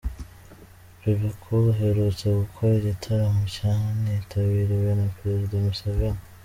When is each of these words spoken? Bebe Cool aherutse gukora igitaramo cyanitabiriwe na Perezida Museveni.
Bebe 0.99 1.29
Cool 1.41 1.65
aherutse 1.73 2.25
gukora 2.39 2.73
igitaramo 2.81 3.41
cyanitabiriwe 3.55 4.89
na 4.99 5.07
Perezida 5.17 5.55
Museveni. 5.67 6.21